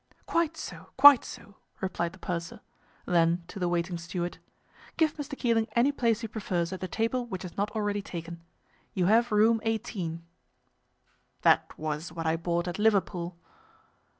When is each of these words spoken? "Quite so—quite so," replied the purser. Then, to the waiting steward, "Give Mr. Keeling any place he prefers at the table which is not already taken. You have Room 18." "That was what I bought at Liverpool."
"Quite 0.25 0.57
so—quite 0.57 1.23
so," 1.23 1.57
replied 1.79 2.13
the 2.13 2.17
purser. 2.17 2.61
Then, 3.05 3.43
to 3.47 3.59
the 3.59 3.69
waiting 3.69 3.99
steward, 3.99 4.39
"Give 4.97 5.15
Mr. 5.15 5.37
Keeling 5.37 5.67
any 5.75 5.91
place 5.91 6.21
he 6.21 6.27
prefers 6.27 6.73
at 6.73 6.81
the 6.81 6.87
table 6.87 7.27
which 7.27 7.45
is 7.45 7.55
not 7.55 7.69
already 7.75 8.01
taken. 8.01 8.41
You 8.95 9.05
have 9.05 9.31
Room 9.31 9.61
18." 9.63 10.25
"That 11.43 11.77
was 11.77 12.11
what 12.11 12.25
I 12.25 12.35
bought 12.35 12.67
at 12.67 12.79
Liverpool." 12.79 13.37